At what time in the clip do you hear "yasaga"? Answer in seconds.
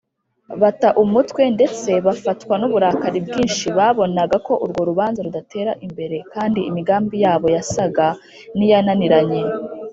7.55-8.07